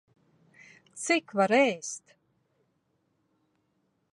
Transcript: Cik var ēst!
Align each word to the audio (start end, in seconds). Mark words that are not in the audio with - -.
Cik 1.03 1.29
var 1.39 1.53
ēst! 1.57 2.17